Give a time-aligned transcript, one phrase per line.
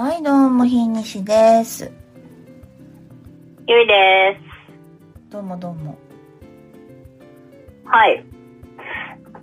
[0.00, 1.90] はい、どうも、ひにしです。
[3.66, 4.38] ゆいで
[5.28, 5.98] どうもどうも。
[7.84, 7.88] す。
[7.88, 8.14] はい。
[8.14, 8.18] い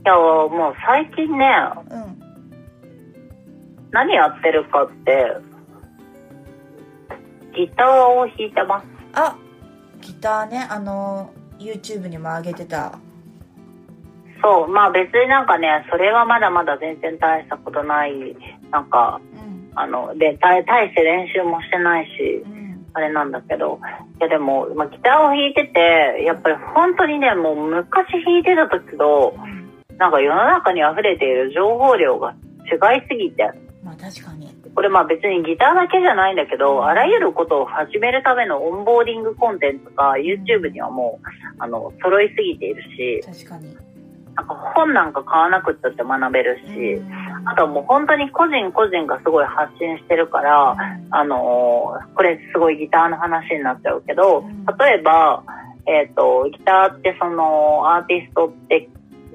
[0.06, 1.46] や、もう最近ね、
[1.92, 2.20] うん。
[3.92, 5.28] 何やってるかって、
[7.54, 8.88] ギターを弾いてます。
[9.12, 9.36] あ、
[10.00, 12.98] ギターね、あの、YouTube にも上げてた。
[14.42, 18.14] そう、まあ別になんかね、それはまだまだ全然大したことない、
[18.72, 19.35] なんか、うん。
[19.76, 22.86] あの、で、大大して練習もしてないしう、ん。
[22.94, 23.80] あれなんだけど、
[24.20, 29.36] いやでも、まあ、ギターを弾いてて、やっぱり本当にね、もう昔弾いてた時と、
[29.98, 32.34] なんか世の中に溢れている情報量が
[32.66, 33.52] 違いすぎて、
[33.84, 34.54] まあ確かに。
[34.74, 41.28] これまあ別にギターだけじゃないんだけど、あらゆることを始めるためのオンボーディングコンテンツが YouTube にはもう、
[41.60, 43.76] あの、揃いすぎているし、確かに。
[44.36, 47.15] なんか本なんか買わなくったって学べるし、うん
[47.46, 50.76] あとはもう本当に個人個人がすごい発信してるから、
[51.12, 55.44] あのーこれすごいギターの話になっちゃうけどうん、例えば、
[55.86, 58.90] えっ、と、ギターってそのアーティストって、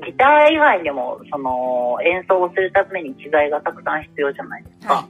[0.04, 4.94] ギター以外にもその演奏をするために機材がたくさん必要じゃないですか。
[4.94, 5.08] は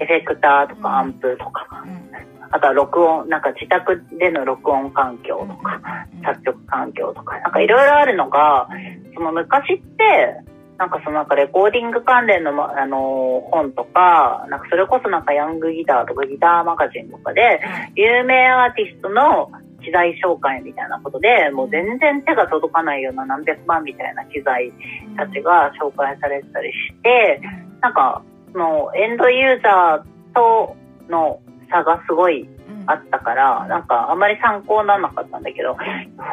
[0.00, 0.82] エフェクターとうん。
[0.82, 2.10] かアンプとか、うん。
[2.50, 5.80] あとは録音、なんか自宅での録音環境とか、
[6.16, 6.22] うん。
[6.22, 8.68] 作曲環境とか、なんかいろいろあるのが、
[9.14, 10.36] その昔って、
[10.78, 19.50] なんかそのなんかレコーディング関連の、まあの本とか、なんかそれこそなんかヤングギターとかギターマガジンとかで、はい有名アーティストの
[19.82, 24.72] 機材紹介みたいなことで、もう全然手が届かないような何百万みたいな機材
[25.16, 27.40] たちが紹介されてたりして、
[27.80, 30.76] なんか、そのエンドユーザーと
[31.08, 31.40] の
[31.70, 32.84] 差がすごいうん。
[32.86, 35.76] あったから、なんかあんまり参考にならなかったんだけど、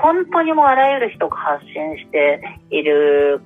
[0.04, 3.42] 本当にもうあらゆる人が発信している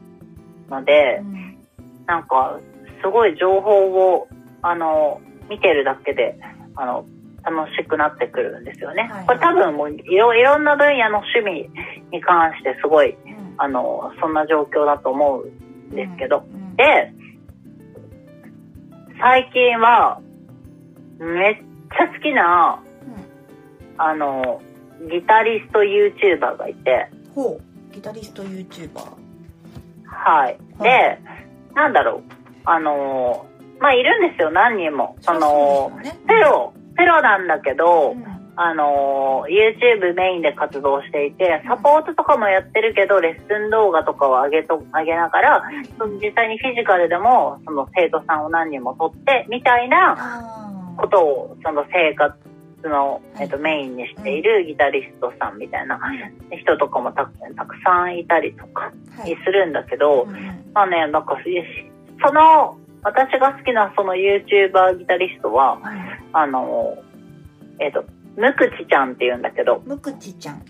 [0.70, 1.58] のでう、ん
[2.06, 2.59] なんか
[3.02, 4.28] すごい情報を、
[4.62, 6.39] あの、見てるだけで、
[6.76, 7.06] あの、
[7.44, 9.09] 楽しくなってくるんですよね。
[9.11, 11.70] はいこれ多分もういろいろんな分野の趣味
[12.11, 16.45] に関してすごい、うんあの、そんな状況だと思うんですけど。
[16.52, 17.14] うんで、
[19.20, 20.22] 最近は、
[21.20, 22.82] めっちゃ好きな、
[23.98, 24.61] あの、
[25.11, 27.93] ギタリスト YouTuber がいて、ほう。
[27.93, 29.20] ギタリスト YouTuber。
[30.05, 30.58] はい。
[30.82, 31.20] で、
[31.76, 32.22] なんだろう、
[32.66, 33.45] あの、
[33.80, 35.16] まあ、いるんですよ、何人も。
[35.22, 36.22] その、そうですよね。
[36.28, 38.40] プロ、プロなんだけど、うん。
[38.62, 45.64] あの、YouTube メインで活動していて、サポートとかもやってるけど、レッスン動画とかを上げと、上げながら、
[45.98, 52.36] その実際にフィジカルでも、その生徒さんを何人も取って、みたいなことを、その生活
[52.88, 56.00] の、えっと、メインにしているギタリストさんみたいな
[56.52, 57.26] 人とかもた
[57.56, 61.38] たくさんいたりとかはいするんだけど、うんまあね、なんか、
[62.23, 65.80] その、私が好きなその YouTuber ギタリストは、
[66.34, 66.98] あの、
[67.80, 68.04] えっと、
[68.36, 70.56] むくちちゃんって言うんだけど、むくちちゃん。
[70.56, 70.61] うん。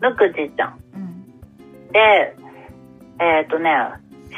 [0.00, 0.78] むくちちゃん。
[0.94, 1.92] うん。
[1.92, 2.36] で、
[3.20, 3.70] えっ、とね、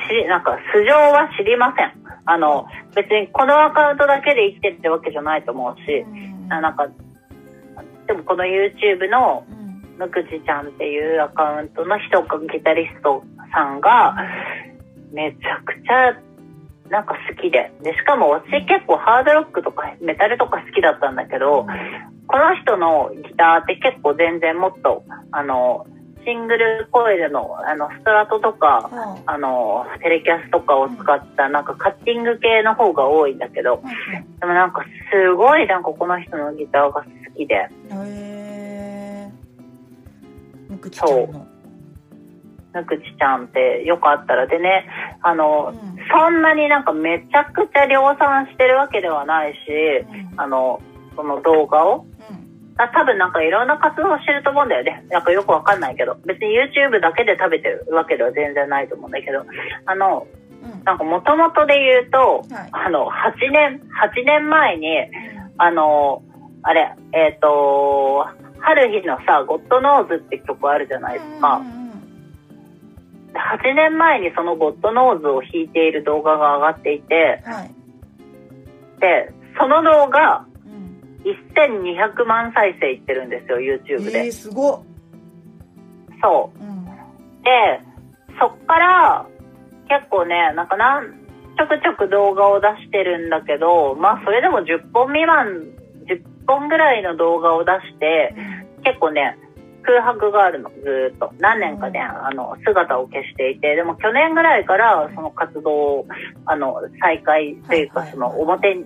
[0.09, 1.93] し、なんか、素性は知りません。
[2.25, 6.89] あの、別にこのアカウントだけで生きてるってわけじゃないと思うし、うんあなんか、
[8.07, 9.45] でもこの YouTube の
[9.99, 13.23] むくちちゃんっていうアカウントの人がギタリスト
[13.53, 14.17] さんが、
[15.13, 16.19] めちゃくちゃ、
[16.91, 17.73] なんか好きで。
[17.83, 21.67] で、しかも私結構ハードロックとかメタルとか好きだったんだけど、
[22.27, 25.87] この人のギターって結構全然もっと、あの、
[26.25, 33.89] シングルコイルの、あの、ストラトとか、はあの、テレキャスとかを使った、なんかカッティング系の方が多いんだけど、あ
[34.41, 39.33] でもなんかすごいなんかこの人のギターが好きで、うんへえ。
[40.69, 41.47] むくちちゃんの。
[42.73, 44.47] ぬくちちゃんってよかったら。
[44.47, 44.87] でね、
[45.23, 45.99] あの、うん。
[46.11, 49.57] そんなになんかめちゃくちゃ量産してるわけではないし、
[50.33, 50.41] うん。
[50.41, 50.81] あの、
[51.17, 52.10] その動画をうん
[52.81, 55.05] あ多分なんかいろんな活動をしてると思うんだよね。
[55.11, 56.17] なんかよくわかんないけど。
[56.25, 59.45] 別に YouTube だけで食べてるわけでは全然ないと思うんだけど。
[59.85, 60.27] あの、
[60.63, 64.89] うんなんか元々で言うと、はいあの、8年、8年前に、
[65.59, 66.23] あの、
[66.63, 68.27] あれ、えっ、と、
[68.61, 71.57] 春日のさ、ゴッドノーズって曲あるじゃないですか。
[71.57, 71.81] うんうん
[73.33, 77.71] 8年前にそのゴッドノーズを弾いている動画が上がっていて、うんはい。
[78.99, 80.50] で、その動画、うん
[81.25, 84.27] 1200万再生いってるんですよ、YouTube で。
[84.27, 84.83] えー、すごっ。
[86.23, 86.65] そう。
[86.65, 86.81] うん
[87.43, 87.81] で、
[88.39, 89.27] そっから、
[89.89, 91.21] 結構ね、なんかなん、
[91.57, 95.67] ちょくちょく動画を出してるんだけど、まあそれでも10本未満、
[96.07, 98.35] 10本ぐらいの動画を出して、
[98.85, 99.37] 結構ね、
[99.83, 101.33] 空白があるの、ずーっと。
[101.39, 106.07] 何年かね、あの、姿を消していて、でも去年ぐらいからその活動を、
[106.47, 108.85] あの、再開というか、はいはいその表に、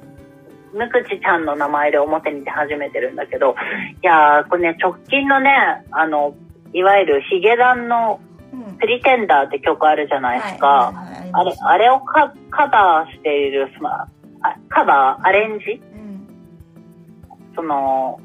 [0.74, 3.54] むくちちゃんの名前で表に出始めてるんだけど、
[4.02, 5.50] いやー、これね、直近のね、
[5.90, 6.34] あの、
[6.72, 8.20] いわゆるヒゲダンの
[8.52, 8.76] うん。
[8.76, 10.92] プリテンダーって曲あるじゃないですか。
[11.32, 14.08] あれ、あれをカカバーしている、その、あ
[14.68, 15.82] カバー、アレンジ？
[15.92, 16.28] うん。
[17.56, 18.20] その、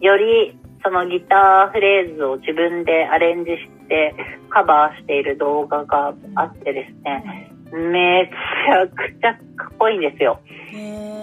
[0.00, 4.14] より、そのギターフレーズを自分でアレンジして
[4.48, 9.40] カバーしている動画があってですね、めちゃくちゃか
[9.74, 10.38] っこいいんですよ。
[10.72, 11.17] へえ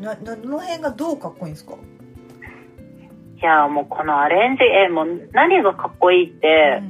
[0.00, 1.74] ななどの辺がどうかっこいいんですか？
[1.74, 6.80] いや、もうこのアレンジ、え、もう何がかっこいいって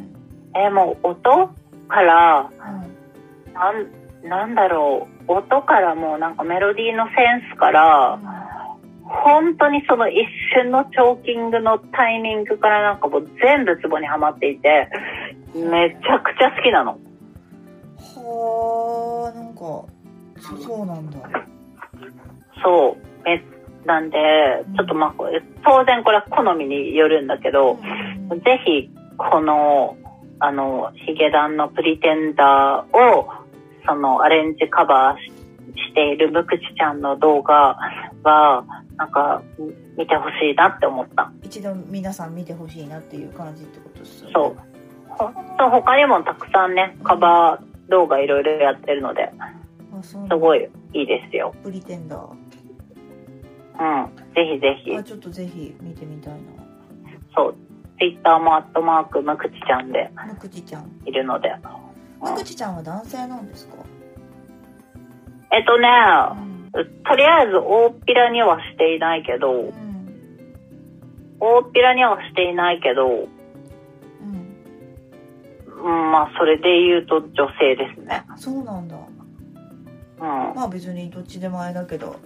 [0.54, 0.60] う、ん。
[0.60, 1.50] え、もう音
[1.88, 2.54] から、う
[3.52, 8.18] んなん、なんだろう、音からもうなんかメロディーのセンスから、
[9.04, 14.88] 本当にその一瞬のチョーキングのタイミングからなんかもう全部ツボにはまっていて、
[15.54, 16.98] めちゃくちゃ好きなの。
[17.98, 19.60] はあなんか
[20.40, 21.18] そそうなんだ
[22.62, 23.28] そう。
[23.28, 23.42] え、
[23.84, 24.18] なんで、
[24.76, 25.14] ちょっとまあ、
[25.64, 27.78] 当然これは好みによるんだけど、
[28.30, 29.96] うんぜひ、この、
[30.38, 33.28] あの、ヒゲダンのプリテンダーを、
[33.86, 35.40] その、アレンジカバーし
[35.88, 37.76] しているムクチちゃんの動画
[38.22, 38.64] は、
[38.96, 39.42] なんか、
[39.96, 41.32] 見てほしいなって思った。
[41.42, 44.56] 一度皆さん見てほしいなっていう感じってことですよねそう。
[45.08, 49.32] ほそう他にもたくさんね、カバー動画いろいろやってるので、
[50.02, 51.54] すごいいいですよ。
[51.62, 52.39] プリテンダー
[53.80, 54.16] うん。
[54.34, 55.02] ぜひぜひあ。
[55.02, 56.38] ちょっとぜひ見てみたいな
[57.34, 57.54] そう。
[57.98, 61.54] ツイッターもアットマークムクチちゃんでむくちちゃんいるので。
[62.20, 63.76] むくちちゃんは男性なんですか？
[65.52, 65.88] えっとね、
[66.44, 69.72] うんとりあえず大っぴらにはしていないけど、うん
[71.40, 73.28] 大っぴらにはしていないけど、うん
[75.66, 78.24] うん、まあそれで言うと女性ですね。
[78.36, 80.54] そうなんだうん。
[80.54, 82.16] まあ別にどっちでもあれだけど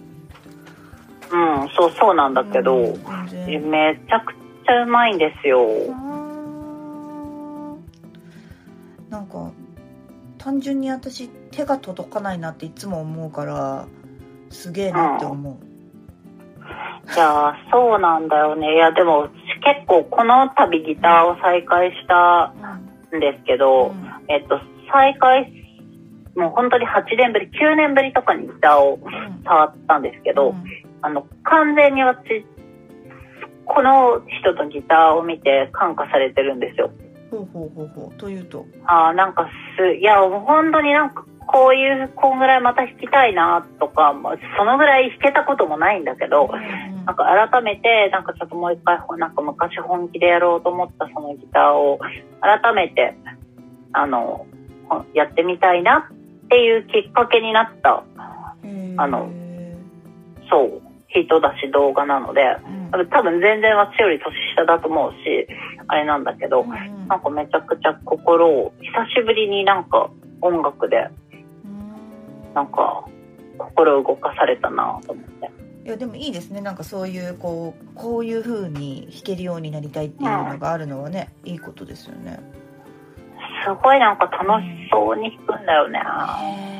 [1.31, 2.75] うん、そうそうなんだけど、
[3.47, 4.33] めちゃく
[4.65, 5.59] ちゃうまいんですよ。
[9.09, 9.51] なんか
[10.37, 13.87] 単純に私手が届かないなっていつも思うから
[14.49, 18.75] すげえなって思う、いやー、そうなんだよね。
[18.75, 19.29] いや、でも
[19.63, 22.53] 結構この度ギターを再開した
[23.15, 24.05] んですけど、うん。
[24.27, 24.59] えっと、
[24.91, 25.51] 再開、
[26.35, 29.43] もう本当に8年ぶり、9年ぶりとかにギターをうん。
[29.43, 32.43] 触ったんですけど、うんあの、完全に私、
[33.65, 36.89] この人のギターを見て感化されてるんですよ。
[37.29, 38.13] ほうほうほうほう。
[38.17, 38.65] というと？
[38.85, 39.47] ああ、なんか
[39.77, 51.99] す、いや、もう本当になんか、こういう、こんぐらいまた弾きたいなとか、まあそのぐらい弾けたこともないんだけど、うんなんか改めて、なんかちょっともう一回、なんか昔本気でやろうと思ったそのギターを、
[52.41, 53.15] 改めて、
[53.93, 54.47] あの、
[54.89, 56.09] ほやってみたいな
[56.45, 58.03] っていうきっかけになった、
[58.97, 59.29] あの
[60.49, 60.81] そう、
[61.23, 62.41] 人だし動画なので、
[62.93, 63.09] うん。
[63.09, 65.47] 多分全然私より年下だと思うし、
[65.87, 67.07] あれなんだけど、うんうん。
[67.07, 70.09] なんかめちゃくちゃ心を、久しぶりになんか
[70.41, 71.09] 音楽で、
[72.53, 73.05] なんか
[73.57, 75.51] 心動かされたなと思って。
[75.85, 76.61] いやでもいいですね。
[76.61, 82.39] なんかそういうこうこういう風に弾けるようになりたいっていうのがあるのはね、いいことですよね。
[83.63, 85.99] すごいなんか楽しそうに弾くんだよね。
[86.01, 86.75] へ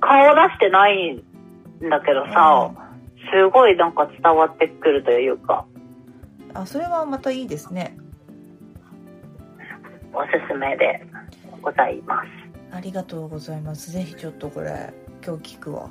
[0.00, 1.22] 顔出してない
[1.82, 2.70] んだけどさ、
[3.32, 7.96] すごいなんか伝わってくるというか、ーあそれはまたいいですね。
[10.12, 11.04] おすすめで
[11.60, 12.28] ございます。
[12.76, 13.90] ありがとうございます。
[13.90, 14.92] ぜひちょっとこれ
[15.24, 15.90] 今日聞くわ